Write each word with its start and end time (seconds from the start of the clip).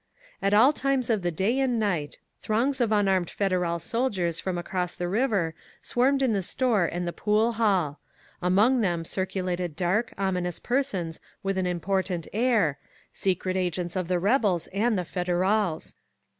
At 0.41 0.55
all 0.55 0.73
times 0.73 1.11
of 1.11 1.21
the 1.21 1.29
day 1.29 1.59
and 1.59 1.77
night, 1.79 2.17
throngs 2.41 2.81
of 2.81 2.91
un 2.91 3.07
armed 3.07 3.29
Federal 3.29 3.77
soldiers 3.77 4.39
from 4.39 4.57
across 4.57 4.95
the 4.95 5.07
river 5.07 5.53
swarmed 5.83 6.23
in 6.23 6.33
the 6.33 6.41
store 6.41 6.85
and 6.87 7.07
the 7.07 7.13
pool 7.13 7.51
hall. 7.51 7.99
Among 8.41 8.81
them 8.81 9.03
circu 9.03 9.43
lated 9.43 9.75
dark, 9.75 10.11
ominous 10.17 10.57
persons 10.57 11.19
with 11.43 11.55
an 11.55 11.67
important 11.67 12.27
air, 12.33 12.79
secret 13.13 13.55
agents 13.55 13.95
of 13.95 14.07
the 14.07 14.17
Rebels 14.17 14.65
and 14.73 14.97
the 14.97 15.05
Federals. 15.05 15.93